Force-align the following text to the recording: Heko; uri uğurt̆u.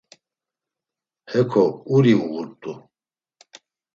Heko; 1.31 1.63
uri 1.95 2.13
uğurt̆u. 2.21 2.71